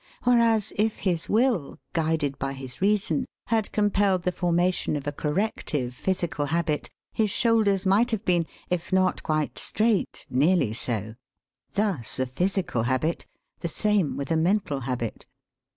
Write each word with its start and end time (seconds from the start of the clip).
Whereas, 0.23 0.73
if 0.77 0.97
his 0.97 1.29
will, 1.29 1.77
guided 1.93 2.39
by 2.39 2.53
his 2.53 2.81
reason, 2.81 3.27
had 3.53 3.71
compelled 3.71 4.23
the 4.23 4.31
formation 4.31 4.95
of 4.95 5.05
a 5.05 5.11
corrective 5.11 5.93
physical 5.93 6.47
habit, 6.47 6.89
his 7.13 7.29
shoulders 7.29 7.85
might 7.85 8.09
have 8.09 8.25
been, 8.25 8.47
if 8.67 8.91
not 8.91 9.21
quite 9.21 9.59
straight, 9.59 10.25
nearly 10.27 10.73
so. 10.73 11.13
Thus 11.73 12.17
a 12.17 12.25
physical 12.25 12.81
habit! 12.81 13.27
The 13.59 13.67
same 13.69 14.17
with 14.17 14.31
a 14.31 14.37
mental 14.37 14.79
habit. 14.79 15.27